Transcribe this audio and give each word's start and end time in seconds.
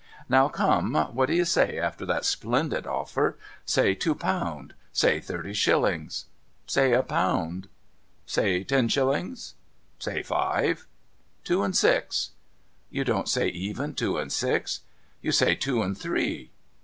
Now 0.27 0.47
come; 0.49 0.95
what 1.13 1.27
do 1.27 1.35
you 1.35 1.45
say 1.45 1.77
after 1.77 2.07
that 2.07 2.25
splendid 2.25 2.87
offer? 2.87 3.37
Say 3.67 3.93
two 3.93 4.15
pound, 4.15 4.73
say 4.91 5.19
thirty 5.19 5.53
shillings, 5.53 6.25
say 6.65 6.93
a 6.93 7.03
pound, 7.03 7.67
say 8.25 8.63
ten 8.63 8.87
shillings, 8.87 9.53
say 9.99 10.23
five, 10.23 10.79
say 10.79 10.85
two 11.43 11.61
and 11.61 11.77
six. 11.77 12.31
You 12.89 13.03
don't 13.03 13.29
say 13.29 13.49
even 13.49 13.93
two 13.93 14.17
and 14.17 14.33
six? 14.33 14.79
You 15.21 15.31
say 15.31 15.53
two 15.53 15.83
and 15.83 15.95
three 15.95 16.49